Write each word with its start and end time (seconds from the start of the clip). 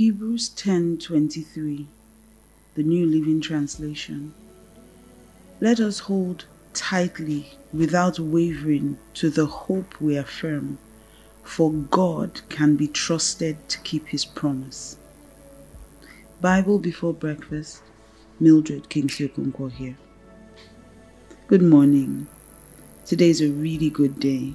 Hebrews 0.00 0.48
10:23 0.56 1.84
The 2.74 2.82
New 2.82 3.04
Living 3.04 3.42
Translation 3.42 4.32
Let 5.60 5.78
us 5.78 5.98
hold 6.08 6.46
tightly 6.72 7.58
without 7.70 8.18
wavering 8.18 8.96
to 9.12 9.28
the 9.28 9.44
hope 9.44 10.00
we 10.00 10.16
affirm 10.16 10.78
for 11.42 11.70
God 11.70 12.40
can 12.48 12.76
be 12.76 12.88
trusted 12.88 13.68
to 13.68 13.78
keep 13.80 14.06
his 14.06 14.24
promise. 14.24 14.96
Bible 16.40 16.78
before 16.78 17.12
breakfast 17.12 17.82
Mildred 18.40 18.88
Kingsley 18.88 19.28
Okonkwo 19.28 19.70
here. 19.70 19.98
Good 21.46 21.62
morning. 21.62 22.26
Today 23.04 23.28
is 23.28 23.42
a 23.42 23.50
really 23.50 23.90
good 23.90 24.18
day 24.18 24.54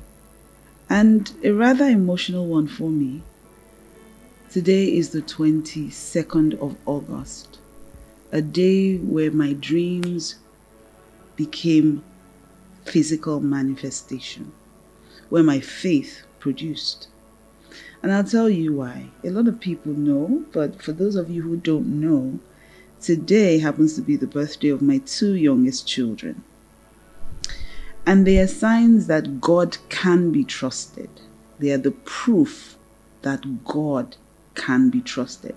and 0.89 1.31
a 1.43 1.51
rather 1.51 1.85
emotional 1.85 2.47
one 2.47 2.67
for 2.67 2.89
me. 2.89 3.21
Today 4.51 4.85
is 4.95 5.09
the 5.09 5.21
22nd 5.21 6.53
of 6.61 6.77
August, 6.85 7.59
a 8.31 8.41
day 8.41 8.95
where 8.95 9.29
my 9.31 9.51
dreams 9.51 10.35
became 11.35 12.03
physical 12.85 13.41
manifestation, 13.41 14.53
where 15.27 15.43
my 15.43 15.59
faith 15.59 16.23
produced. 16.39 17.09
And 18.01 18.13
I'll 18.13 18.23
tell 18.23 18.49
you 18.49 18.71
why. 18.73 19.07
A 19.25 19.29
lot 19.29 19.49
of 19.49 19.59
people 19.59 19.91
know, 19.91 20.45
but 20.53 20.81
for 20.81 20.93
those 20.93 21.17
of 21.17 21.29
you 21.29 21.41
who 21.41 21.57
don't 21.57 21.99
know, 21.99 22.39
today 23.01 23.59
happens 23.59 23.95
to 23.95 24.01
be 24.01 24.15
the 24.15 24.27
birthday 24.27 24.69
of 24.69 24.81
my 24.81 24.99
two 24.99 25.33
youngest 25.35 25.85
children. 25.85 26.43
And 28.05 28.25
they 28.25 28.37
are 28.37 28.47
signs 28.47 29.07
that 29.07 29.41
God 29.41 29.79
can 29.89 30.31
be 30.31 30.45
trusted. 30.45 31.09
They 31.59 31.71
are 31.71 31.77
the 31.77 31.91
proof 31.91 32.77
that 33.23 33.65
God 33.65 34.15
can 34.55 34.89
be 34.89 35.01
trusted. 35.01 35.55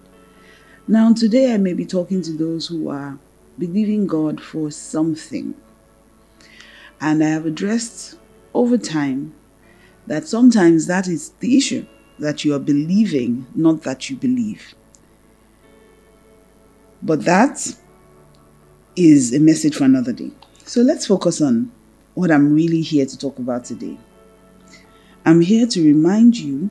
Now, 0.86 1.12
today 1.12 1.54
I 1.54 1.58
may 1.58 1.74
be 1.74 1.84
talking 1.84 2.22
to 2.22 2.32
those 2.32 2.66
who 2.66 2.88
are 2.88 3.18
believing 3.58 4.06
God 4.06 4.40
for 4.40 4.70
something. 4.70 5.54
And 7.00 7.22
I 7.22 7.28
have 7.28 7.46
addressed 7.46 8.18
over 8.54 8.78
time 8.78 9.34
that 10.06 10.26
sometimes 10.26 10.86
that 10.86 11.06
is 11.06 11.30
the 11.40 11.56
issue 11.56 11.86
that 12.18 12.44
you 12.44 12.54
are 12.54 12.58
believing, 12.58 13.46
not 13.54 13.82
that 13.82 14.08
you 14.10 14.16
believe. 14.16 14.74
But 17.02 17.24
that 17.24 17.76
is 18.96 19.34
a 19.34 19.38
message 19.38 19.76
for 19.76 19.84
another 19.84 20.12
day. 20.12 20.32
So 20.64 20.80
let's 20.80 21.06
focus 21.06 21.40
on 21.40 21.70
what 22.14 22.30
I'm 22.32 22.52
really 22.52 22.80
here 22.80 23.06
to 23.06 23.18
talk 23.18 23.38
about 23.38 23.64
today. 23.64 23.96
I'm 25.24 25.40
here 25.40 25.66
to 25.66 25.84
remind 25.84 26.36
you 26.36 26.70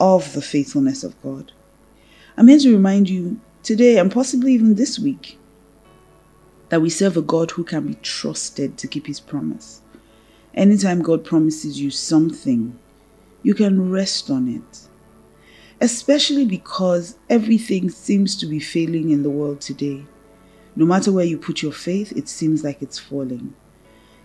of 0.00 0.32
the 0.32 0.42
faithfulness 0.42 1.04
of 1.04 1.20
God. 1.22 1.52
I'm 2.36 2.48
here 2.48 2.58
to 2.58 2.72
remind 2.72 3.10
you 3.10 3.38
today 3.62 3.98
and 3.98 4.10
possibly 4.10 4.54
even 4.54 4.74
this 4.74 4.98
week 4.98 5.38
that 6.70 6.80
we 6.80 6.88
serve 6.88 7.16
a 7.16 7.22
God 7.22 7.50
who 7.50 7.64
can 7.64 7.86
be 7.86 7.94
trusted 7.96 8.78
to 8.78 8.88
keep 8.88 9.06
his 9.06 9.20
promise. 9.20 9.82
Anytime 10.54 11.02
God 11.02 11.24
promises 11.24 11.80
you 11.80 11.90
something, 11.90 12.78
you 13.42 13.54
can 13.54 13.90
rest 13.90 14.30
on 14.30 14.48
it. 14.48 14.88
Especially 15.80 16.44
because 16.44 17.18
everything 17.28 17.90
seems 17.90 18.36
to 18.36 18.46
be 18.46 18.58
failing 18.58 19.10
in 19.10 19.22
the 19.22 19.30
world 19.30 19.60
today. 19.60 20.04
No 20.76 20.86
matter 20.86 21.12
where 21.12 21.24
you 21.24 21.36
put 21.36 21.62
your 21.62 21.72
faith, 21.72 22.12
it 22.16 22.28
seems 22.28 22.64
like 22.64 22.82
it's 22.82 22.98
falling. 22.98 23.54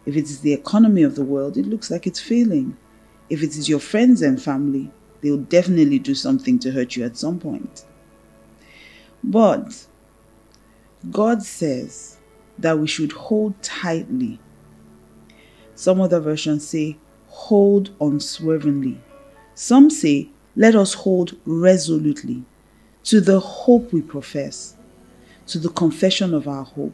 If 0.06 0.16
it 0.16 0.26
is 0.26 0.42
the 0.42 0.54
economy 0.54 1.04
of 1.04 1.16
the 1.16 1.24
world, 1.24 1.58
it 1.58 1.66
looks 1.66 1.90
like 1.90 2.06
it's 2.06 2.20
failing. 2.20 2.78
If 3.30 3.42
it 3.42 3.58
is 3.58 3.68
your 3.68 3.80
friends 3.80 4.22
and 4.22 4.42
family, 4.42 4.92
they'll 5.26 5.38
definitely 5.38 5.98
do 5.98 6.14
something 6.14 6.60
to 6.60 6.72
hurt 6.72 6.96
you 6.96 7.04
at 7.04 7.18
some 7.18 7.40
point. 7.40 7.84
But 9.24 9.88
God 11.10 11.42
says 11.42 12.18
that 12.60 12.78
we 12.78 12.86
should 12.86 13.12
hold 13.12 13.60
tightly. 13.64 14.40
Some 15.74 16.00
other 16.00 16.20
versions 16.20 16.68
say, 16.68 16.98
hold 17.28 17.90
unswervingly. 18.00 19.02
Some 19.56 19.90
say, 19.90 20.30
let 20.56 20.76
us 20.76 20.94
hold 20.94 21.36
resolutely 21.46 22.44
to 23.06 23.20
the 23.20 23.40
hope 23.40 23.92
we 23.92 24.02
profess, 24.02 24.78
to 25.48 25.58
the 25.58 25.70
confession 25.70 26.36
of 26.36 26.48
our 26.48 26.64
hope 26.64 26.94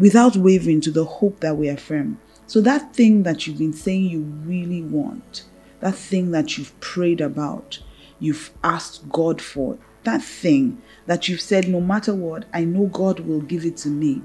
without 0.00 0.36
wavering 0.36 0.80
to 0.80 0.90
the 0.90 1.04
hope 1.04 1.38
that 1.40 1.56
we 1.56 1.68
affirm. 1.68 2.18
So, 2.48 2.60
that 2.62 2.92
thing 2.92 3.22
that 3.22 3.46
you've 3.46 3.58
been 3.58 3.72
saying 3.72 4.06
you 4.06 4.22
really 4.44 4.82
want, 4.82 5.44
that 5.80 5.94
thing 5.94 6.30
that 6.30 6.56
you've 6.56 6.78
prayed 6.80 7.20
about, 7.20 7.80
you've 8.18 8.50
asked 8.62 9.08
God 9.10 9.40
for, 9.40 9.78
that 10.04 10.22
thing 10.22 10.80
that 11.06 11.28
you've 11.28 11.40
said, 11.40 11.68
no 11.68 11.80
matter 11.80 12.14
what, 12.14 12.44
I 12.52 12.64
know 12.64 12.86
God 12.86 13.20
will 13.20 13.40
give 13.40 13.64
it 13.64 13.76
to 13.78 13.88
me. 13.88 14.22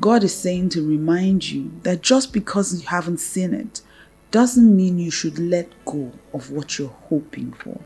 God 0.00 0.24
is 0.24 0.34
saying 0.34 0.70
to 0.70 0.86
remind 0.86 1.50
you 1.50 1.70
that 1.82 2.02
just 2.02 2.32
because 2.32 2.80
you 2.80 2.86
haven't 2.88 3.18
seen 3.18 3.54
it 3.54 3.80
doesn't 4.30 4.74
mean 4.76 4.98
you 4.98 5.12
should 5.12 5.38
let 5.38 5.68
go 5.84 6.10
of 6.32 6.50
what 6.50 6.78
you're 6.78 6.88
hoping 6.88 7.52
for. 7.52 7.80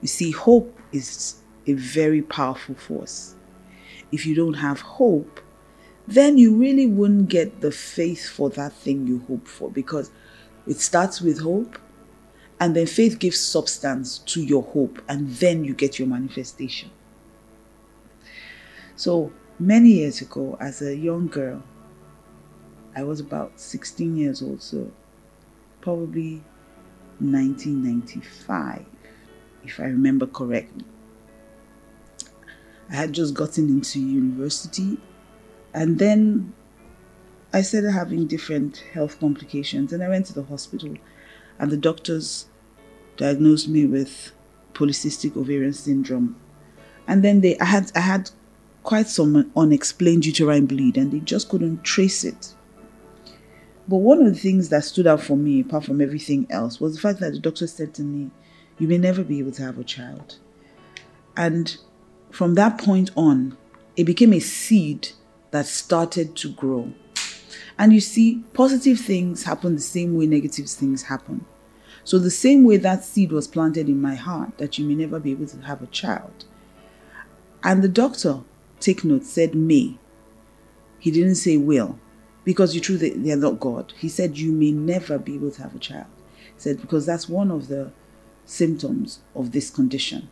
You 0.00 0.08
see, 0.08 0.30
hope 0.30 0.78
is 0.92 1.36
a 1.66 1.74
very 1.74 2.22
powerful 2.22 2.74
force 2.74 3.36
if 4.12 4.26
you 4.26 4.34
don't 4.34 4.54
have 4.54 4.80
hope, 4.80 5.40
then 6.06 6.38
you 6.38 6.54
really 6.54 6.86
wouldn't 6.86 7.28
get 7.28 7.60
the 7.60 7.72
faith 7.72 8.28
for 8.28 8.48
that 8.50 8.72
thing 8.72 9.06
you 9.06 9.18
hope 9.26 9.46
for 9.46 9.70
because 9.70 10.10
it 10.66 10.80
starts 10.80 11.20
with 11.20 11.40
hope 11.40 11.78
and 12.60 12.74
then 12.74 12.86
faith 12.86 13.18
gives 13.18 13.38
substance 13.38 14.18
to 14.18 14.42
your 14.42 14.62
hope 14.62 15.00
and 15.08 15.28
then 15.36 15.64
you 15.64 15.74
get 15.74 15.98
your 15.98 16.08
manifestation. 16.08 16.90
So 18.96 19.32
many 19.58 19.90
years 19.90 20.22
ago, 20.22 20.56
as 20.60 20.80
a 20.82 20.96
young 20.96 21.28
girl, 21.28 21.62
I 22.94 23.02
was 23.02 23.20
about 23.20 23.60
16 23.60 24.16
years 24.16 24.42
old, 24.42 24.62
so 24.62 24.90
probably 25.82 26.42
1995, 27.18 28.86
if 29.64 29.80
I 29.80 29.84
remember 29.84 30.26
correctly. 30.26 30.84
I 32.90 32.94
had 32.94 33.12
just 33.12 33.34
gotten 33.34 33.68
into 33.68 34.00
university. 34.00 34.98
And 35.74 35.98
then 35.98 36.54
I 37.52 37.62
started 37.62 37.92
having 37.92 38.26
different 38.26 38.78
health 38.92 39.18
complications. 39.20 39.92
And 39.92 40.02
I 40.02 40.08
went 40.08 40.26
to 40.26 40.34
the 40.34 40.42
hospital, 40.42 40.94
and 41.58 41.70
the 41.70 41.76
doctors 41.76 42.46
diagnosed 43.16 43.68
me 43.68 43.86
with 43.86 44.32
polycystic 44.74 45.36
ovarian 45.36 45.72
syndrome. 45.72 46.36
And 47.08 47.24
then 47.24 47.40
they 47.40 47.58
I 47.58 47.64
had 47.64 47.92
I 47.94 48.00
had 48.00 48.30
quite 48.82 49.08
some 49.08 49.50
unexplained 49.56 50.26
uterine 50.26 50.66
bleed, 50.66 50.96
and 50.96 51.12
they 51.12 51.20
just 51.20 51.48
couldn't 51.48 51.82
trace 51.82 52.24
it. 52.24 52.54
But 53.88 53.98
one 53.98 54.18
of 54.18 54.26
the 54.26 54.38
things 54.38 54.68
that 54.70 54.84
stood 54.84 55.06
out 55.06 55.22
for 55.22 55.36
me, 55.36 55.60
apart 55.60 55.84
from 55.84 56.00
everything 56.00 56.46
else, 56.50 56.80
was 56.80 56.94
the 56.94 57.00
fact 57.00 57.20
that 57.20 57.32
the 57.32 57.38
doctor 57.38 57.66
said 57.66 57.94
to 57.94 58.02
me, 58.02 58.30
You 58.78 58.88
may 58.88 58.98
never 58.98 59.22
be 59.22 59.38
able 59.38 59.52
to 59.52 59.62
have 59.62 59.78
a 59.78 59.84
child. 59.84 60.38
And 61.36 61.76
from 62.30 62.54
that 62.54 62.78
point 62.78 63.10
on, 63.16 63.56
it 63.96 64.04
became 64.04 64.32
a 64.32 64.40
seed 64.40 65.10
that 65.52 65.66
started 65.66 66.34
to 66.36 66.52
grow. 66.52 66.92
And 67.78 67.92
you 67.92 68.00
see, 68.00 68.44
positive 68.52 68.98
things 68.98 69.44
happen 69.44 69.74
the 69.74 69.80
same 69.80 70.16
way 70.16 70.26
negative 70.26 70.68
things 70.68 71.04
happen. 71.04 71.44
So, 72.04 72.18
the 72.18 72.30
same 72.30 72.64
way 72.64 72.76
that 72.76 73.04
seed 73.04 73.32
was 73.32 73.48
planted 73.48 73.88
in 73.88 74.00
my 74.00 74.14
heart 74.14 74.58
that 74.58 74.78
you 74.78 74.84
may 74.84 74.94
never 74.94 75.18
be 75.18 75.32
able 75.32 75.46
to 75.46 75.60
have 75.62 75.82
a 75.82 75.86
child. 75.86 76.44
And 77.64 77.82
the 77.82 77.88
doctor, 77.88 78.40
take 78.78 79.04
note, 79.04 79.24
said 79.24 79.54
may. 79.54 79.98
He 81.00 81.10
didn't 81.10 81.34
say 81.34 81.56
will, 81.56 81.98
because 82.44 82.74
you 82.74 82.80
true 82.80 82.96
they 82.96 83.32
are 83.32 83.36
not 83.36 83.60
God. 83.60 83.92
He 83.98 84.08
said 84.08 84.38
you 84.38 84.52
may 84.52 84.70
never 84.70 85.18
be 85.18 85.34
able 85.34 85.50
to 85.50 85.62
have 85.62 85.74
a 85.74 85.80
child. 85.80 86.06
He 86.36 86.60
said 86.60 86.80
because 86.80 87.06
that's 87.06 87.28
one 87.28 87.50
of 87.50 87.68
the 87.68 87.90
symptoms 88.44 89.20
of 89.34 89.52
this 89.52 89.68
condition. 89.68 90.28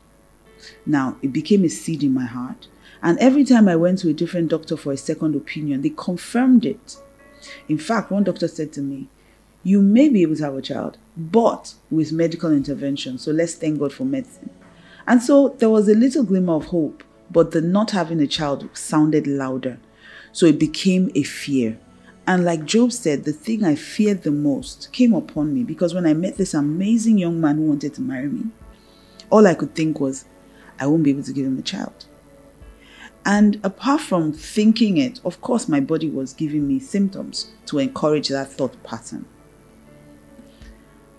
Now, 0.86 1.16
it 1.22 1.32
became 1.32 1.64
a 1.64 1.68
seed 1.68 2.02
in 2.02 2.14
my 2.14 2.24
heart. 2.24 2.68
And 3.02 3.18
every 3.18 3.44
time 3.44 3.68
I 3.68 3.76
went 3.76 3.98
to 3.98 4.08
a 4.08 4.14
different 4.14 4.48
doctor 4.48 4.76
for 4.76 4.92
a 4.92 4.96
second 4.96 5.34
opinion, 5.34 5.82
they 5.82 5.90
confirmed 5.90 6.64
it. 6.64 6.96
In 7.68 7.78
fact, 7.78 8.10
one 8.10 8.24
doctor 8.24 8.48
said 8.48 8.72
to 8.74 8.80
me, 8.80 9.08
You 9.62 9.80
may 9.80 10.08
be 10.08 10.22
able 10.22 10.36
to 10.36 10.44
have 10.44 10.56
a 10.56 10.62
child, 10.62 10.98
but 11.16 11.74
with 11.90 12.12
medical 12.12 12.52
intervention. 12.52 13.18
So 13.18 13.32
let's 13.32 13.54
thank 13.54 13.78
God 13.78 13.92
for 13.92 14.04
medicine. 14.04 14.50
And 15.06 15.22
so 15.22 15.50
there 15.58 15.70
was 15.70 15.88
a 15.88 15.94
little 15.94 16.24
glimmer 16.24 16.54
of 16.54 16.66
hope, 16.66 17.04
but 17.30 17.50
the 17.50 17.60
not 17.60 17.90
having 17.90 18.20
a 18.20 18.26
child 18.26 18.68
sounded 18.72 19.26
louder. 19.26 19.78
So 20.32 20.46
it 20.46 20.58
became 20.58 21.10
a 21.14 21.22
fear. 21.22 21.78
And 22.26 22.44
like 22.44 22.64
Job 22.64 22.90
said, 22.92 23.24
the 23.24 23.32
thing 23.32 23.64
I 23.64 23.74
feared 23.74 24.22
the 24.22 24.30
most 24.30 24.90
came 24.92 25.12
upon 25.12 25.52
me 25.54 25.62
because 25.62 25.92
when 25.92 26.06
I 26.06 26.14
met 26.14 26.36
this 26.36 26.54
amazing 26.54 27.18
young 27.18 27.40
man 27.40 27.56
who 27.56 27.64
wanted 27.64 27.92
to 27.94 28.00
marry 28.00 28.28
me, 28.28 28.46
all 29.30 29.46
I 29.46 29.54
could 29.54 29.74
think 29.74 30.00
was, 30.00 30.24
I 30.80 30.86
won't 30.86 31.02
be 31.02 31.10
able 31.10 31.22
to 31.22 31.32
give 31.32 31.46
him 31.46 31.58
a 31.58 31.62
child. 31.62 32.06
And 33.26 33.58
apart 33.64 34.02
from 34.02 34.32
thinking 34.32 34.98
it, 34.98 35.20
of 35.24 35.40
course, 35.40 35.68
my 35.68 35.80
body 35.80 36.10
was 36.10 36.34
giving 36.34 36.68
me 36.68 36.78
symptoms 36.78 37.52
to 37.66 37.78
encourage 37.78 38.28
that 38.28 38.52
thought 38.52 38.82
pattern. 38.82 39.24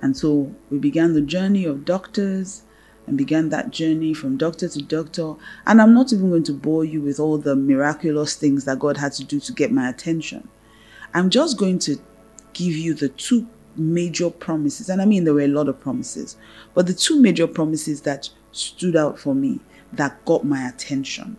And 0.01 0.15
so 0.15 0.53
we 0.69 0.77
began 0.77 1.13
the 1.13 1.21
journey 1.21 1.65
of 1.65 1.83
doctors 1.83 2.61
and 3.07 3.17
began 3.17 3.49
that 3.49 3.71
journey 3.71 4.13
from 4.13 4.37
doctor 4.37 4.67
to 4.67 4.81
doctor. 4.81 5.33
And 5.65 5.81
I'm 5.81 5.93
not 5.93 6.13
even 6.13 6.29
going 6.29 6.43
to 6.43 6.53
bore 6.53 6.85
you 6.85 7.01
with 7.01 7.19
all 7.19 7.37
the 7.37 7.55
miraculous 7.55 8.35
things 8.35 8.65
that 8.65 8.79
God 8.79 8.97
had 8.97 9.13
to 9.13 9.23
do 9.23 9.39
to 9.39 9.51
get 9.51 9.71
my 9.71 9.89
attention. 9.89 10.47
I'm 11.13 11.29
just 11.29 11.57
going 11.57 11.79
to 11.79 11.97
give 12.53 12.73
you 12.73 12.93
the 12.93 13.09
two 13.09 13.47
major 13.77 14.29
promises. 14.29 14.89
And 14.89 15.01
I 15.01 15.05
mean, 15.05 15.23
there 15.23 15.33
were 15.33 15.41
a 15.41 15.47
lot 15.47 15.69
of 15.69 15.79
promises, 15.79 16.37
but 16.73 16.87
the 16.87 16.93
two 16.93 17.19
major 17.19 17.47
promises 17.47 18.01
that 18.01 18.29
stood 18.51 18.95
out 18.95 19.17
for 19.19 19.33
me 19.33 19.59
that 19.93 20.23
got 20.25 20.43
my 20.45 20.67
attention. 20.67 21.37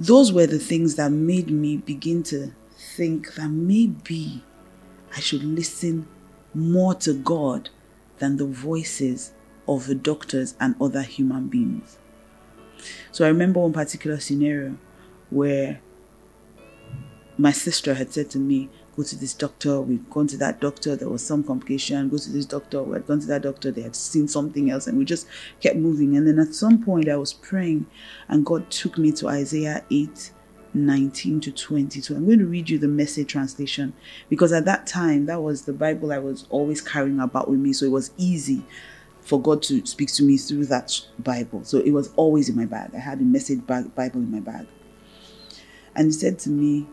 Those 0.00 0.32
were 0.32 0.46
the 0.46 0.58
things 0.58 0.94
that 0.94 1.12
made 1.12 1.50
me 1.50 1.76
begin 1.76 2.22
to 2.22 2.52
think 2.96 3.34
that 3.34 3.50
maybe 3.50 4.42
I 5.14 5.20
should 5.20 5.44
listen 5.44 6.08
more 6.54 6.94
to 6.94 7.12
God 7.12 7.68
than 8.18 8.38
the 8.38 8.46
voices 8.46 9.32
of 9.68 9.86
the 9.86 9.94
doctors 9.94 10.54
and 10.58 10.74
other 10.80 11.02
human 11.02 11.48
beings. 11.48 11.98
So 13.12 13.26
I 13.26 13.28
remember 13.28 13.60
one 13.60 13.74
particular 13.74 14.18
scenario 14.20 14.78
where 15.28 15.82
my 17.36 17.52
sister 17.52 17.92
had 17.92 18.10
said 18.10 18.30
to 18.30 18.38
me, 18.38 18.70
Go 19.00 19.04
to 19.04 19.16
this 19.16 19.32
doctor, 19.32 19.80
we've 19.80 20.10
gone 20.10 20.26
to 20.26 20.36
that 20.36 20.60
doctor, 20.60 20.94
there 20.94 21.08
was 21.08 21.26
some 21.26 21.42
complication, 21.42 22.10
go 22.10 22.18
to 22.18 22.30
this 22.30 22.44
doctor, 22.44 22.82
we 22.82 22.92
had 22.92 23.06
gone 23.06 23.20
to 23.20 23.26
that 23.28 23.40
doctor, 23.40 23.70
they 23.70 23.80
had 23.80 23.96
seen 23.96 24.28
something 24.28 24.70
else, 24.70 24.86
and 24.86 24.98
we 24.98 25.06
just 25.06 25.26
kept 25.62 25.76
moving. 25.76 26.18
And 26.18 26.28
then 26.28 26.38
at 26.38 26.54
some 26.54 26.84
point 26.84 27.08
I 27.08 27.16
was 27.16 27.32
praying, 27.32 27.86
and 28.28 28.44
God 28.44 28.70
took 28.70 28.98
me 28.98 29.10
to 29.12 29.28
Isaiah 29.28 29.82
8 29.90 30.32
19 30.74 31.40
to 31.40 31.50
22. 31.50 32.14
I'm 32.14 32.26
going 32.26 32.40
to 32.40 32.44
read 32.44 32.68
you 32.68 32.78
the 32.78 32.88
message 32.88 33.28
translation 33.28 33.94
because 34.28 34.52
at 34.52 34.66
that 34.66 34.86
time, 34.86 35.24
that 35.26 35.40
was 35.40 35.62
the 35.62 35.72
Bible 35.72 36.12
I 36.12 36.18
was 36.18 36.46
always 36.50 36.82
carrying 36.82 37.20
about 37.20 37.48
with 37.48 37.58
me. 37.58 37.72
So 37.72 37.86
it 37.86 37.92
was 37.92 38.12
easy 38.18 38.62
for 39.22 39.40
God 39.40 39.62
to 39.62 39.84
speak 39.86 40.12
to 40.12 40.22
me 40.22 40.36
through 40.36 40.66
that 40.66 41.00
Bible. 41.18 41.64
So 41.64 41.78
it 41.78 41.92
was 41.92 42.12
always 42.16 42.50
in 42.50 42.56
my 42.56 42.66
bag. 42.66 42.90
I 42.94 42.98
had 42.98 43.18
a 43.20 43.24
message 43.24 43.66
Bible 43.66 43.90
in 43.96 44.30
my 44.30 44.40
bag. 44.40 44.66
And 45.96 46.08
he 46.08 46.12
said 46.12 46.38
to 46.40 46.50
me, 46.50 46.86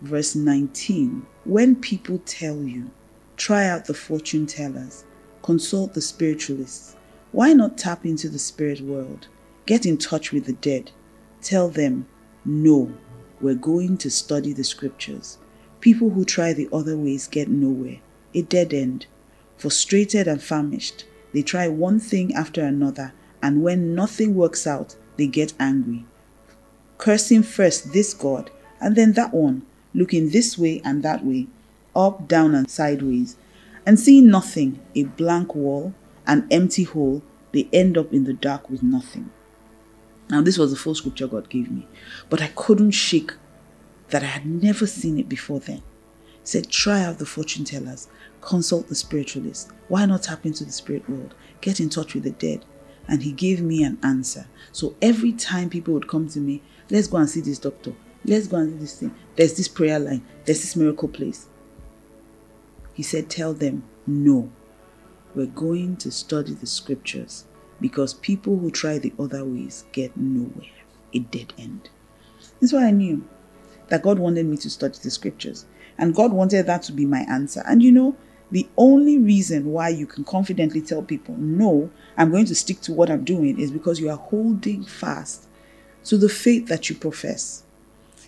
verse 0.00 0.34
19 0.34 1.26
When 1.44 1.76
people 1.76 2.18
tell 2.24 2.62
you, 2.62 2.90
try 3.36 3.66
out 3.66 3.84
the 3.84 3.94
fortune 3.94 4.46
tellers, 4.46 5.04
consult 5.42 5.94
the 5.94 6.00
spiritualists, 6.00 6.96
why 7.32 7.52
not 7.52 7.78
tap 7.78 8.04
into 8.04 8.28
the 8.28 8.38
spirit 8.38 8.80
world? 8.80 9.28
Get 9.66 9.86
in 9.86 9.98
touch 9.98 10.32
with 10.32 10.46
the 10.46 10.54
dead. 10.54 10.90
Tell 11.42 11.68
them, 11.68 12.06
no, 12.44 12.92
we're 13.40 13.54
going 13.54 13.96
to 13.98 14.10
study 14.10 14.52
the 14.52 14.64
scriptures. 14.64 15.38
People 15.80 16.10
who 16.10 16.24
try 16.24 16.52
the 16.52 16.68
other 16.72 16.96
ways 16.96 17.26
get 17.26 17.48
nowhere, 17.48 18.00
a 18.34 18.42
dead 18.42 18.74
end. 18.74 19.06
Frustrated 19.56 20.26
and 20.26 20.42
famished, 20.42 21.04
they 21.32 21.42
try 21.42 21.68
one 21.68 22.00
thing 22.00 22.34
after 22.34 22.64
another, 22.64 23.12
and 23.42 23.62
when 23.62 23.94
nothing 23.94 24.34
works 24.34 24.66
out, 24.66 24.96
they 25.16 25.26
get 25.26 25.52
angry. 25.60 26.04
Cursing 26.98 27.42
first 27.42 27.92
this 27.92 28.12
God 28.12 28.50
and 28.80 28.96
then 28.96 29.12
that 29.12 29.34
one, 29.34 29.62
looking 29.94 30.30
this 30.30 30.56
way 30.58 30.80
and 30.84 31.02
that 31.02 31.24
way, 31.24 31.46
up, 31.94 32.28
down, 32.28 32.54
and 32.54 32.70
sideways, 32.70 33.36
and 33.86 33.98
seeing 33.98 34.28
nothing, 34.28 34.80
a 34.94 35.04
blank 35.04 35.54
wall, 35.54 35.94
an 36.26 36.46
empty 36.50 36.84
hole, 36.84 37.22
they 37.52 37.68
end 37.72 37.98
up 37.98 38.12
in 38.12 38.24
the 38.24 38.32
dark 38.32 38.70
with 38.70 38.82
nothing. 38.82 39.30
Now, 40.28 40.40
this 40.42 40.58
was 40.58 40.70
the 40.70 40.76
full 40.76 40.94
scripture 40.94 41.26
God 41.26 41.48
gave 41.48 41.70
me, 41.70 41.86
but 42.28 42.40
I 42.40 42.48
couldn't 42.54 42.92
shake 42.92 43.32
that 44.10 44.22
I 44.22 44.26
had 44.26 44.46
never 44.46 44.86
seen 44.86 45.18
it 45.18 45.28
before 45.28 45.60
then. 45.60 45.82
He 46.24 46.46
said, 46.46 46.70
Try 46.70 47.02
out 47.02 47.18
the 47.18 47.26
fortune 47.26 47.64
tellers, 47.64 48.08
consult 48.40 48.88
the 48.88 48.94
spiritualists. 48.94 49.70
Why 49.88 50.06
not 50.06 50.24
tap 50.24 50.46
into 50.46 50.64
the 50.64 50.72
spirit 50.72 51.08
world? 51.08 51.34
Get 51.60 51.80
in 51.80 51.88
touch 51.88 52.14
with 52.14 52.24
the 52.24 52.30
dead. 52.30 52.64
And 53.08 53.22
he 53.22 53.32
gave 53.32 53.60
me 53.60 53.82
an 53.82 53.98
answer. 54.04 54.46
So 54.70 54.94
every 55.02 55.32
time 55.32 55.68
people 55.68 55.94
would 55.94 56.08
come 56.08 56.28
to 56.28 56.38
me, 56.38 56.62
let's 56.90 57.08
go 57.08 57.16
and 57.16 57.28
see 57.28 57.40
this 57.40 57.58
doctor. 57.58 57.92
Let's 58.24 58.46
go 58.46 58.58
and 58.58 58.72
do 58.74 58.78
this 58.78 59.00
thing. 59.00 59.14
There's 59.36 59.56
this 59.56 59.68
prayer 59.68 59.98
line. 59.98 60.22
There's 60.44 60.60
this 60.60 60.76
miracle 60.76 61.08
place. 61.08 61.46
He 62.92 63.02
said, 63.02 63.30
Tell 63.30 63.54
them, 63.54 63.84
no. 64.06 64.50
We're 65.34 65.46
going 65.46 65.96
to 65.98 66.10
study 66.10 66.54
the 66.54 66.66
scriptures 66.66 67.44
because 67.80 68.14
people 68.14 68.58
who 68.58 68.70
try 68.70 68.98
the 68.98 69.12
other 69.18 69.44
ways 69.44 69.84
get 69.92 70.16
nowhere, 70.16 70.70
a 71.14 71.20
dead 71.20 71.54
end. 71.56 71.88
That's 72.60 72.72
why 72.72 72.86
I 72.86 72.90
knew 72.90 73.24
that 73.88 74.02
God 74.02 74.18
wanted 74.18 74.46
me 74.46 74.56
to 74.58 74.70
study 74.70 74.98
the 75.02 75.10
scriptures. 75.10 75.66
And 75.98 76.14
God 76.14 76.32
wanted 76.32 76.66
that 76.66 76.82
to 76.84 76.92
be 76.92 77.06
my 77.06 77.20
answer. 77.28 77.62
And 77.66 77.82
you 77.82 77.92
know, 77.92 78.16
the 78.50 78.68
only 78.76 79.18
reason 79.18 79.66
why 79.66 79.90
you 79.90 80.06
can 80.06 80.24
confidently 80.24 80.80
tell 80.80 81.02
people, 81.02 81.36
no, 81.36 81.90
I'm 82.16 82.30
going 82.30 82.46
to 82.46 82.54
stick 82.54 82.80
to 82.82 82.92
what 82.92 83.10
I'm 83.10 83.24
doing 83.24 83.60
is 83.60 83.70
because 83.70 84.00
you 84.00 84.10
are 84.10 84.16
holding 84.16 84.84
fast 84.84 85.46
to 86.04 86.18
the 86.18 86.28
faith 86.28 86.66
that 86.68 86.88
you 86.88 86.96
profess. 86.96 87.64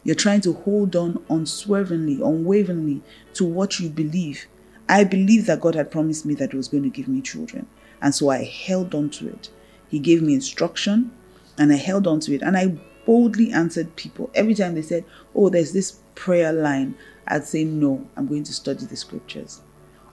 You're 0.04 0.16
trying 0.16 0.40
to 0.42 0.52
hold 0.52 0.96
on 0.96 1.24
unswervingly, 1.30 2.14
unwaveringly 2.14 3.02
to 3.34 3.44
what 3.44 3.78
you 3.78 3.88
believe. 3.88 4.46
I 4.88 5.04
believe 5.04 5.46
that 5.46 5.60
God 5.60 5.74
had 5.74 5.90
promised 5.90 6.26
me 6.26 6.34
that 6.34 6.50
He 6.50 6.56
was 6.56 6.68
going 6.68 6.82
to 6.82 6.88
give 6.88 7.08
me 7.08 7.20
children. 7.20 7.66
And 8.00 8.14
so 8.14 8.30
I 8.30 8.42
held 8.44 8.94
on 8.94 9.10
to 9.10 9.28
it. 9.28 9.50
He 9.88 9.98
gave 9.98 10.22
me 10.22 10.34
instruction 10.34 11.12
and 11.56 11.72
I 11.72 11.76
held 11.76 12.06
on 12.06 12.20
to 12.20 12.34
it. 12.34 12.42
And 12.42 12.56
I 12.56 12.78
boldly 13.06 13.52
answered 13.52 13.94
people. 13.94 14.30
Every 14.34 14.54
time 14.54 14.74
they 14.74 14.82
said, 14.82 15.04
Oh, 15.34 15.48
there's 15.48 15.72
this 15.72 16.00
prayer 16.14 16.52
line, 16.52 16.96
I'd 17.28 17.44
say, 17.44 17.64
No, 17.64 18.06
I'm 18.16 18.26
going 18.26 18.44
to 18.44 18.52
study 18.52 18.86
the 18.86 18.96
scriptures. 18.96 19.60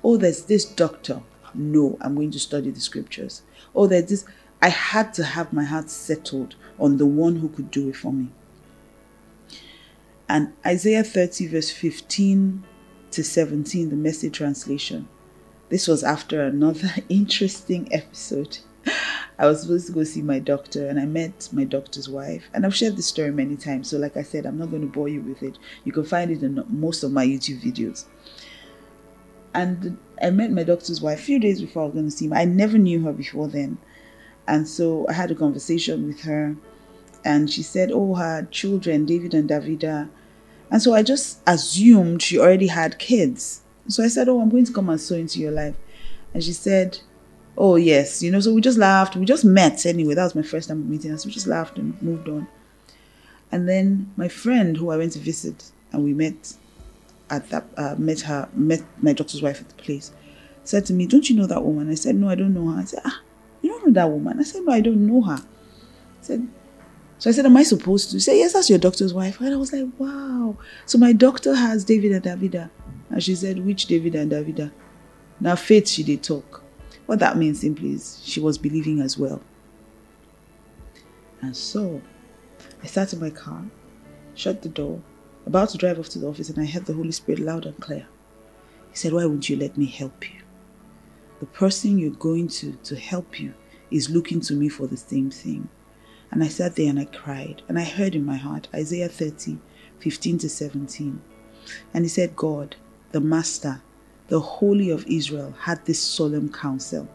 Oh, 0.04 0.18
there's 0.18 0.44
this 0.44 0.66
doctor. 0.66 1.22
No, 1.54 1.98
I'm 2.02 2.16
going 2.16 2.32
to 2.32 2.40
study 2.40 2.70
the 2.70 2.80
scriptures. 2.80 3.42
Oh, 3.76 3.88
there's 3.88 4.10
this. 4.10 4.26
I 4.62 4.70
had 4.70 5.14
to 5.16 5.24
have 5.24 5.52
my 5.52 5.64
heart 5.64 5.90
settled 5.90 6.56
on 6.80 6.98
the 6.98 7.06
one 7.06 7.38
who 7.38 7.50
could 7.50 7.72
do 7.72 7.90
it 7.90 7.96
for 7.96 8.14
me. 8.14 8.30
And 10.30 10.54
Isaiah 10.66 11.04
30, 11.04 11.48
verse 11.48 11.72
15 11.72 12.64
to 13.12 13.24
17, 13.24 13.90
the 13.90 13.96
message 13.96 14.38
translation 14.38 15.10
this 15.70 15.88
was 15.88 16.04
after 16.04 16.44
another 16.44 16.90
interesting 17.10 17.88
episode. 17.94 18.60
I 19.38 19.46
was 19.46 19.62
supposed 19.62 19.88
to 19.88 19.94
go 19.94 20.04
see 20.04 20.22
my 20.22 20.40
doctor 20.40 20.88
and 20.90 21.00
I 21.00 21.06
met 21.06 21.48
my 21.54 21.64
doctor's 21.64 22.10
wife. 22.10 22.50
And 22.54 22.66
I've 22.66 22.76
shared 22.76 22.98
this 22.98 23.06
story 23.06 23.32
many 23.32 23.56
times. 23.56 23.90
So, 23.90 23.98
like 23.98 24.18
I 24.18 24.24
said, 24.24 24.46
I'm 24.46 24.58
not 24.58 24.72
going 24.72 24.82
to 24.82 24.88
bore 24.88 25.08
you 25.08 25.22
with 25.22 25.44
it. 25.44 25.58
You 25.86 25.92
can 25.92 26.04
find 26.04 26.32
it 26.32 26.44
in 26.44 26.64
most 26.68 27.04
of 27.04 27.12
my 27.12 27.26
YouTube 27.26 27.62
videos. 27.62 28.06
And 29.54 29.98
I 30.22 30.30
met 30.32 30.52
my 30.52 30.64
doctor's 30.64 31.02
wife 31.02 31.20
a 31.20 31.24
few 31.24 31.40
days 31.40 31.62
before 31.62 31.84
I 31.84 31.86
was 31.86 31.94
going 31.94 32.06
to 32.06 32.12
see 32.12 32.26
him. 32.26 32.34
I 32.34 32.46
never 32.46 32.78
knew 32.78 33.02
her 33.04 33.14
before 33.14 33.48
then. 33.48 33.78
And 34.48 34.68
so 34.68 35.06
I 35.08 35.14
had 35.14 35.32
a 35.32 35.36
conversation 35.36 36.08
with 36.08 36.22
her. 36.22 36.56
And 37.24 37.50
she 37.50 37.64
said, 37.64 37.92
Oh, 37.92 38.16
her 38.16 38.48
children, 38.52 39.06
David 39.06 39.34
and 39.34 39.50
Davida. 39.50 40.10
And 40.72 40.82
so 40.82 40.94
I 40.94 41.04
just 41.04 41.40
assumed 41.48 42.22
she 42.22 42.38
already 42.38 42.68
had 42.68 43.00
kids. 43.00 43.62
So 43.88 44.04
I 44.04 44.08
said, 44.08 44.30
Oh, 44.30 44.40
I'm 44.40 44.50
going 44.50 44.66
to 44.66 44.74
come 44.74 44.90
and 44.90 45.02
sew 45.02 45.16
into 45.16 45.40
your 45.40 45.52
life. 45.52 45.76
And 46.34 46.44
she 46.44 46.54
said, 46.54 47.00
Oh, 47.58 47.76
yes. 47.76 48.22
You 48.22 48.32
know, 48.32 48.40
so 48.40 48.54
we 48.54 48.62
just 48.62 48.78
laughed. 48.78 49.16
We 49.16 49.26
just 49.26 49.44
met 49.46 49.86
anyway. 49.86 50.14
That 50.14 50.24
was 50.24 50.36
my 50.36 50.42
first 50.44 50.70
time 50.70 50.90
meeting 50.90 51.12
us. 51.12 51.24
So 51.24 51.28
we 51.28 51.34
just 51.34 51.48
laughed 51.48 51.78
and 51.78 52.00
moved 52.02 52.30
on. 52.30 52.48
And 53.52 53.68
then 53.68 54.12
my 54.16 54.28
friend 54.28 54.78
who 54.78 54.92
I 54.92 54.98
went 54.98 55.14
to 55.14 55.20
visit 55.20 55.72
and 55.92 56.04
we 56.04 56.14
met 56.14 56.54
at 57.30 57.50
that, 57.50 57.66
uh, 57.78 57.96
met 57.98 58.22
her, 58.22 58.48
met 58.54 58.84
my 59.02 59.14
doctor's 59.14 59.42
wife 59.42 59.62
at 59.62 59.70
the 59.70 59.76
place, 59.76 60.12
said 60.64 60.86
to 60.88 60.94
me, 60.94 61.08
Don't 61.08 61.30
you 61.30 61.36
know 61.36 61.48
that 61.48 61.64
woman? 61.64 61.90
I 61.90 61.96
said, 61.96 62.16
No, 62.16 62.30
I 62.30 62.36
don't 62.36 62.54
know 62.54 62.68
her. 62.72 62.82
I 62.82 62.86
said, 62.86 63.02
Ah, 63.06 63.22
you 63.62 63.70
don't 63.70 63.88
know 63.88 63.94
that 63.94 64.10
woman? 64.10 64.40
I 64.40 64.44
said, 64.44 64.64
No, 64.64 64.72
I 64.72 64.82
don't 64.82 65.08
know 65.08 65.22
her. 65.22 65.42
I 65.42 66.22
said, 66.22 66.48
so 67.20 67.30
I 67.30 67.34
said, 67.34 67.46
Am 67.46 67.58
I 67.58 67.64
supposed 67.64 68.12
to? 68.12 68.20
say, 68.20 68.40
Yes, 68.40 68.54
that's 68.54 68.70
your 68.70 68.80
doctor's 68.80 69.14
wife. 69.14 69.40
And 69.42 69.54
I 69.54 69.58
was 69.58 69.74
like, 69.74 69.88
Wow. 69.98 70.58
So 70.86 70.98
my 70.98 71.12
doctor 71.14 71.54
has 71.54 71.84
David 71.84 72.14
and 72.14 72.24
Davida. 72.24 72.70
And 73.10 73.22
she 73.22 73.36
said, 73.36 73.64
Which 73.66 73.86
David 73.86 74.16
and 74.16 74.32
Davida? 74.32 74.72
Now, 75.42 75.56
faith 75.56 75.88
she 75.88 76.04
did 76.04 76.24
talk. 76.24 76.64
What 77.06 77.20
that 77.20 77.38
means 77.38 77.60
simply 77.62 77.92
is 77.94 78.22
she 78.24 78.40
was 78.40 78.58
believing 78.58 79.02
as 79.02 79.18
well. 79.18 79.42
And 81.42 81.56
so 81.56 82.02
I 82.82 82.88
sat 82.88 83.14
in 83.14 83.20
my 83.20 83.30
car, 83.30 83.64
shut 84.36 84.62
the 84.62 84.70
door, 84.70 85.02
about 85.46 85.70
to 85.70 85.78
drive 85.78 86.00
off 86.00 86.10
to 86.10 86.20
the 86.20 86.28
office, 86.28 86.50
and 86.50 86.60
I 86.60 86.66
heard 86.66 86.86
the 86.86 86.94
Holy 86.94 87.12
Spirit 87.12 87.40
loud 87.40 87.66
and 87.66 87.78
clear. 87.80 88.08
He 88.92 88.96
said, 88.96 89.12
Why 89.12 89.26
wouldn't 89.26 89.50
you 89.50 89.58
let 89.58 89.78
me 89.78 89.86
help 89.86 90.30
you? 90.30 90.40
The 91.42 91.48
person 91.48 91.98
you're 91.98 92.12
going 92.12 92.48
to 92.50 92.74
to 92.74 92.96
help 92.96 93.40
you 93.40 93.54
is 93.92 94.10
looking 94.10 94.40
to 94.42 94.54
me 94.54 94.70
for 94.70 94.88
the 94.88 94.98
same 94.98 95.32
thing. 95.32 95.68
And 96.32 96.44
I 96.44 96.48
sat 96.48 96.76
there 96.76 96.90
and 96.90 97.00
I 97.00 97.06
cried, 97.06 97.64
and 97.68 97.80
I 97.80 97.84
heard 97.84 98.16
in 98.16 98.26
my 98.26 98.36
heart 98.36 98.68
Isaiah 98.74 99.10
30, 99.10 99.58
15 100.00 100.38
to 100.40 100.50
17. 100.50 101.22
And 101.94 102.06
he 102.06 102.10
said, 102.10 102.36
God, 102.36 102.76
the 103.12 103.20
Master, 103.20 103.82
the 104.28 104.40
Holy 104.40 104.90
of 104.90 105.06
Israel, 105.08 105.54
had 105.60 105.86
this 105.86 106.00
solemn 106.00 106.52
counsel 106.52 107.08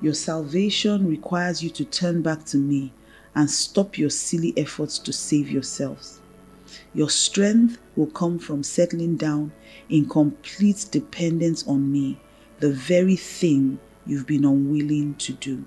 Your 0.00 0.14
salvation 0.14 1.06
requires 1.06 1.62
you 1.62 1.70
to 1.70 1.84
turn 1.84 2.22
back 2.22 2.44
to 2.46 2.56
me 2.56 2.92
and 3.34 3.50
stop 3.50 3.98
your 3.98 4.10
silly 4.10 4.54
efforts 4.56 4.98
to 4.98 5.12
save 5.12 5.50
yourselves. 5.50 6.20
Your 6.94 7.10
strength 7.10 7.78
will 7.96 8.06
come 8.06 8.38
from 8.38 8.62
settling 8.62 9.16
down 9.16 9.52
in 9.88 10.08
complete 10.08 10.86
dependence 10.90 11.66
on 11.66 11.90
me, 11.92 12.18
the 12.60 12.72
very 12.72 13.16
thing 13.16 13.78
you've 14.06 14.26
been 14.26 14.44
unwilling 14.44 15.14
to 15.16 15.32
do. 15.34 15.64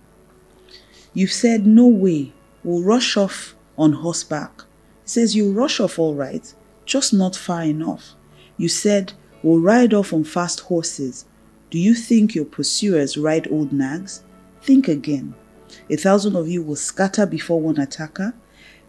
You've 1.14 1.32
said, 1.32 1.66
No 1.66 1.88
way, 1.88 2.34
we'll 2.64 2.84
rush 2.84 3.18
off 3.18 3.56
on 3.78 3.94
horseback. 3.94 4.62
He 5.04 5.10
says, 5.10 5.36
You 5.36 5.52
rush 5.52 5.80
off 5.80 6.00
all 6.00 6.16
right, 6.16 6.54
just 6.86 7.14
not 7.14 7.36
far 7.36 7.64
enough. 7.64 8.16
You 8.58 8.70
said, 8.70 9.14
We'll 9.44 9.60
ride 9.60 9.94
off 9.94 10.14
on 10.14 10.24
fast 10.24 10.62
horses. 10.62 11.26
Do 11.72 11.80
you 11.80 11.96
think 11.96 12.36
your 12.36 12.46
pursuers 12.46 13.18
ride 13.18 13.48
old 13.52 13.74
nags? 13.74 14.24
Think 14.62 14.88
again. 14.88 15.34
A 15.90 15.96
thousand 15.96 16.36
of 16.36 16.48
you 16.48 16.62
will 16.62 16.76
scatter 16.76 17.26
before 17.26 17.62
one 17.62 17.80
attacker. 17.80 18.34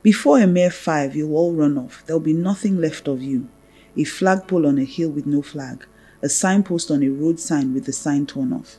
Before 0.02 0.40
a 0.40 0.46
mere 0.46 0.70
five, 0.70 1.14
you'll 1.14 1.36
all 1.36 1.54
run 1.54 1.78
off. 1.78 2.02
There'll 2.04 2.20
be 2.20 2.32
nothing 2.32 2.78
left 2.78 3.06
of 3.08 3.22
you. 3.22 3.48
A 3.96 4.04
flagpole 4.04 4.66
on 4.66 4.78
a 4.78 4.84
hill 4.84 5.10
with 5.10 5.26
no 5.26 5.42
flag, 5.42 5.86
a 6.22 6.28
signpost 6.28 6.90
on 6.90 7.02
a 7.02 7.08
road 7.08 7.38
sign 7.38 7.72
with 7.72 7.84
the 7.84 7.92
sign 7.92 8.26
torn 8.26 8.52
off. 8.52 8.78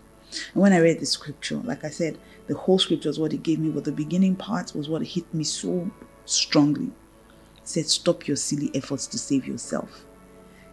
And 0.54 0.62
when 0.62 0.74
I 0.74 0.80
read 0.80 1.00
the 1.00 1.06
scripture, 1.06 1.58
like 1.58 1.84
I 1.84 1.90
said, 1.90 2.18
the 2.48 2.56
whole 2.56 2.80
scripture 2.80 3.10
was 3.10 3.20
what 3.20 3.34
it 3.34 3.44
gave 3.44 3.60
me, 3.60 3.70
but 3.70 3.84
the 3.84 3.92
beginning 3.92 4.36
part 4.36 4.76
was 4.76 4.90
what 4.90 5.06
hit 5.06 5.32
me 5.34 5.44
so 5.44 5.90
strongly. 6.26 6.88
It 6.88 7.68
said, 7.68 7.88
Stop 7.88 8.28
your 8.28 8.38
silly 8.38 8.72
efforts 8.74 9.08
to 9.08 9.18
save 9.18 9.48
yourself. 9.48 10.06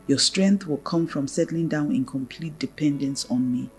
Your 0.06 0.18
strength 0.18 0.66
will 0.66 0.78
come 0.78 1.06
from 1.06 1.28
settling 1.28 1.68
down 1.68 1.94
in 1.94 2.04
complete 2.04 2.58
dependence 2.58 3.26
on 3.30 3.52
me, 3.52 3.70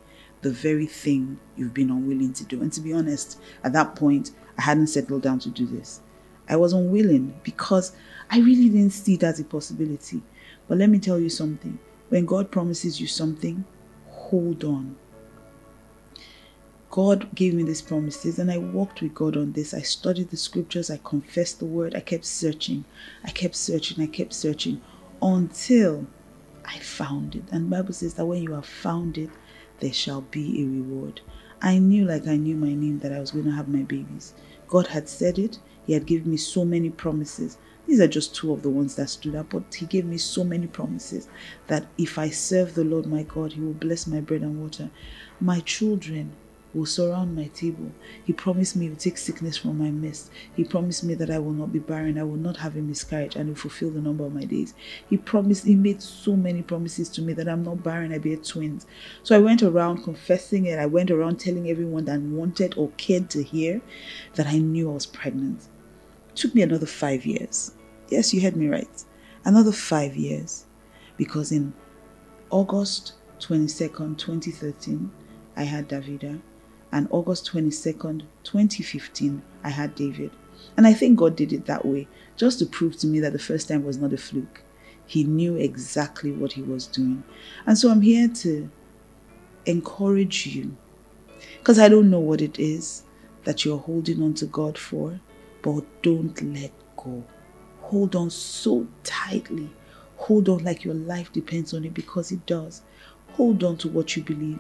the 0.42 0.52
very 0.52 0.86
thing 0.86 1.40
you've 1.58 1.74
been 1.74 1.90
unwilling 1.90 2.34
to 2.34 2.46
do. 2.46 2.62
And 2.62 2.72
to 2.74 2.82
be 2.82 2.94
honest, 2.94 3.40
at 3.64 3.74
that 3.74 3.96
point, 3.96 4.32
I 4.58 4.62
hadn't 4.62 4.88
settled 4.88 5.24
down 5.24 5.40
to 5.40 5.50
do 5.50 5.66
this. 5.66 6.02
I 6.48 6.56
was 6.56 6.74
unwilling 6.74 7.40
because 7.44 7.94
I 8.30 8.40
really 8.40 8.70
didn't 8.70 8.92
see 8.92 9.16
it 9.16 9.24
as 9.24 9.40
a 9.40 9.44
possibility. 9.44 10.22
But 10.68 10.78
let 10.78 10.90
me 10.90 11.00
tell 11.00 11.20
you 11.20 11.30
something 11.30 11.80
when 12.12 12.26
God 12.26 12.52
promises 12.52 13.00
you 13.00 13.08
something, 13.08 13.64
hold 14.10 14.66
on. 14.66 14.98
God 16.92 17.34
gave 17.34 17.54
me 17.54 17.64
these 17.64 17.82
promises 17.82 18.38
and 18.38 18.52
I 18.52 18.58
walked 18.58 19.02
with 19.02 19.16
God 19.16 19.38
on 19.38 19.54
this. 19.54 19.74
I 19.74 19.82
studied 19.82 20.30
the 20.30 20.36
scriptures, 20.36 20.92
I 20.92 21.00
confessed 21.02 21.60
the 21.60 21.66
word, 21.66 21.96
I 21.96 22.02
kept 22.02 22.26
searching, 22.26 22.84
I 23.24 23.32
kept 23.32 23.56
searching, 23.56 24.04
I 24.04 24.08
kept 24.08 24.34
searching 24.34 24.82
until 25.22 26.06
I 26.66 26.80
found 26.80 27.38
it. 27.38 27.46
And 27.50 27.70
Bible 27.70 27.94
says 27.94 28.16
that 28.16 28.26
when 28.26 28.44
you 28.44 28.52
have 28.52 28.66
found 28.66 29.18
it, 29.18 29.30
there 29.80 29.94
shall 29.94 30.20
be 30.20 30.62
a 30.62 30.66
reward. 30.66 31.22
I 31.62 31.78
knew 31.78 32.04
like 32.04 32.28
I 32.28 32.36
knew 32.36 32.58
my 32.58 32.74
name 32.74 33.00
that 33.00 33.14
I 33.14 33.22
was 33.22 33.32
going 33.32 33.46
to 33.46 33.52
have 33.52 33.70
my 33.70 33.84
babies. 33.84 34.34
God 34.68 34.88
had 34.88 35.08
said 35.08 35.40
it. 35.40 35.60
He 35.88 35.94
had 35.94 36.06
given 36.06 36.30
me 36.30 36.38
so 36.38 36.66
many 36.66 36.90
promises. 36.90 37.58
These 37.88 38.02
are 38.02 38.08
just 38.08 38.36
two 38.36 38.52
of 38.52 38.64
the 38.64 38.70
ones 38.70 38.96
that 38.96 39.10
stood 39.10 39.36
up, 39.36 39.52
but 39.52 39.74
He 39.74 39.86
gave 39.86 40.04
me 40.04 40.18
so 40.18 40.44
many 40.44 40.68
promises 40.68 41.30
that 41.68 41.88
if 41.98 42.18
I 42.20 42.30
serve 42.30 42.76
the 42.76 42.84
Lord 42.84 43.06
my 43.06 43.24
God, 43.24 43.54
He 43.54 43.62
will 43.62 43.74
bless 43.74 44.08
my 44.08 44.20
bread 44.20 44.42
and 44.42 44.62
water. 44.62 44.90
My 45.40 45.62
children 45.62 46.34
will 46.74 46.86
surround 46.86 47.36
my 47.36 47.48
table. 47.48 47.92
He 48.24 48.34
promised 48.34 48.76
me 48.76 48.86
he 48.86 48.90
will 48.90 48.98
take 48.98 49.18
sickness 49.18 49.58
from 49.58 49.78
my 49.78 49.92
midst. 49.92 50.32
He 50.56 50.64
promised 50.64 51.04
me 51.04 51.14
that 51.16 51.30
I 51.30 51.40
will 51.40 51.52
not 51.52 51.74
be 51.74 51.80
barren, 51.80 52.18
I 52.18 52.24
will 52.24 52.38
not 52.38 52.58
have 52.58 52.76
a 52.76 52.80
miscarriage, 52.80 53.36
and 53.36 53.50
will 53.50 53.56
fulfill 53.56 53.90
the 53.90 54.02
number 54.02 54.26
of 54.26 54.34
my 54.34 54.46
days. 54.46 54.74
He 55.10 55.18
promised, 55.18 55.66
he 55.66 55.76
made 55.76 56.02
so 56.02 56.36
many 56.36 56.62
promises 56.62 57.10
to 57.10 57.22
me 57.22 57.34
that 57.34 57.48
I'm 57.48 57.64
not 57.64 57.84
barren, 57.84 58.14
I 58.14 58.20
bear 58.20 58.38
twins. 58.38 58.86
So 59.24 59.36
I 59.36 59.40
went 59.40 59.64
around 59.64 60.04
confessing 60.04 60.66
it. 60.66 60.80
I 60.80 60.86
went 60.86 61.12
around 61.12 61.40
telling 61.40 61.70
everyone 61.70 62.06
that 62.06 62.22
wanted 62.22 62.78
or 62.78 62.90
cared 62.98 63.30
to 63.32 63.44
hear 63.44 63.82
that 64.36 64.48
I 64.48 64.58
knew 64.58 64.90
I 64.90 64.94
was 64.94 65.06
pregnant. 65.06 65.68
It 66.30 66.36
took 66.36 66.56
me 66.56 66.62
another 66.62 66.86
five 66.86 67.26
years. 67.26 67.74
Yes, 68.10 68.34
you 68.34 68.42
heard 68.42 68.56
me 68.56 68.68
right. 68.68 69.04
Another 69.44 69.72
five 69.72 70.16
years. 70.16 70.66
Because 71.18 71.52
in 71.52 71.74
August 72.50 73.14
22nd, 73.40 74.18
2013, 74.18 75.12
I 75.56 75.64
had 75.64 75.90
Davida 75.90 76.40
and 76.92 77.08
August 77.12 77.52
22nd, 77.52 78.24
2015, 78.44 79.42
I 79.64 79.70
had 79.70 79.96
David. 79.96 80.32
And 80.78 80.88
I 80.88 80.94
think 80.94 81.18
God 81.18 81.36
did 81.36 81.54
it 81.54 81.66
that 81.66 81.86
way, 81.86 82.08
just 82.38 82.60
to 82.60 82.66
prove 82.66 82.98
to 82.98 83.08
me 83.08 83.20
that 83.20 83.34
the 83.34 83.40
first 83.40 83.68
time 83.68 83.84
was 83.84 83.98
not 83.98 84.14
a 84.14 84.18
fluke. 84.18 84.62
He 85.06 85.24
knew 85.24 85.56
exactly 85.56 86.32
what 86.32 86.54
he 86.54 86.62
was 86.62 86.88
doing. 86.88 87.24
And 87.66 87.78
so 87.78 87.90
I'm 87.90 88.02
here 88.02 88.28
to 88.28 88.70
encourage 89.66 90.48
you, 90.48 90.76
because 91.60 91.80
I 91.80 91.90
don't 91.90 92.10
know 92.10 92.20
what 92.20 92.42
it 92.42 92.60
is 92.60 93.04
that 93.44 93.66
you're 93.66 93.78
holding 93.78 94.22
on 94.22 94.34
to 94.36 94.46
God 94.46 94.78
for, 94.78 95.20
but 95.62 95.84
don't 96.02 96.42
let 96.54 96.72
go. 96.96 97.24
Hold 97.82 98.16
on 98.16 98.30
so 98.30 98.88
tightly. 99.04 99.70
Hold 100.18 100.50
on 100.50 100.64
like 100.64 100.84
your 100.84 100.94
life 100.94 101.34
depends 101.34 101.74
on 101.74 101.84
it 101.84 101.94
because 101.94 102.32
it 102.32 102.46
does. 102.46 102.84
Hold 103.34 103.64
on 103.64 103.78
to 103.78 103.88
what 103.88 104.16
you 104.16 104.24
believe. 104.24 104.60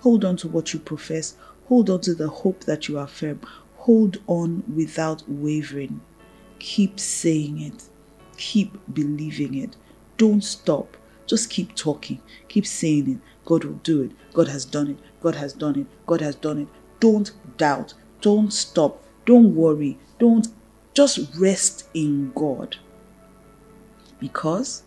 Hold 0.00 0.24
on 0.24 0.36
to 0.38 0.48
what 0.48 0.72
you 0.72 0.80
profess. 0.80 1.36
Hold 1.72 1.88
on 1.88 2.02
to 2.02 2.14
the 2.14 2.28
hope 2.28 2.64
that 2.64 2.86
you 2.86 2.98
affirm. 2.98 3.40
Hold 3.76 4.18
on 4.26 4.62
without 4.76 5.22
wavering. 5.26 6.02
Keep 6.58 7.00
saying 7.00 7.62
it. 7.62 7.84
Keep 8.36 8.76
believing 8.92 9.54
it. 9.54 9.74
Don't 10.18 10.44
stop. 10.44 10.98
Just 11.26 11.48
keep 11.48 11.74
talking. 11.74 12.20
Keep 12.48 12.66
saying 12.66 13.10
it. 13.12 13.18
God 13.46 13.64
will 13.64 13.80
do 13.82 14.02
it. 14.02 14.10
God 14.34 14.48
has 14.48 14.66
done 14.66 14.90
it. 14.90 14.98
God 15.22 15.34
has 15.36 15.54
done 15.54 15.78
it. 15.78 15.86
God 16.04 16.20
has 16.20 16.34
done 16.34 16.58
it. 16.58 16.68
Don't 17.00 17.32
doubt. 17.56 17.94
Don't 18.20 18.52
stop. 18.52 19.02
Don't 19.24 19.56
worry. 19.56 19.98
Don't 20.18 20.48
just 20.92 21.34
rest 21.38 21.88
in 21.94 22.32
God. 22.34 22.76
Because 24.20 24.82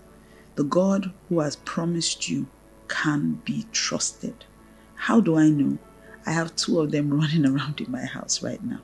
the 0.53 0.63
God 0.63 1.11
who 1.29 1.39
has 1.39 1.55
promised 1.55 2.29
you 2.29 2.45
can 2.87 3.41
be 3.43 3.65
trusted. 3.71 4.45
How 4.93 5.19
do 5.19 5.35
I 5.35 5.49
know? 5.49 5.79
I 6.25 6.31
have 6.31 6.55
two 6.55 6.79
of 6.79 6.91
them 6.91 7.13
running 7.19 7.45
around 7.45 7.81
in 7.81 7.91
my 7.91 8.05
house 8.05 8.41
right 8.41 8.63
now. 8.63 8.79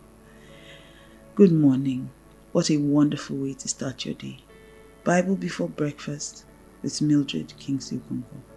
Good 1.35 1.51
morning. 1.51 2.09
What 2.51 2.69
a 2.69 2.77
wonderful 2.77 3.37
way 3.37 3.53
to 3.53 3.67
start 3.67 4.05
your 4.05 4.13
day. 4.13 4.39
Bible 5.03 5.35
before 5.35 5.69
breakfast 5.69 6.45
with 6.83 7.01
Mildred 7.01 7.53
Kingsley 7.57 7.97
Okonkwo. 7.99 8.50